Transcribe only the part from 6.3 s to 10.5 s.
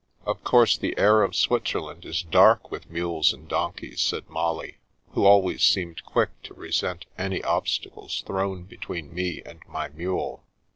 to resent any obstacles thrown between me and my mule.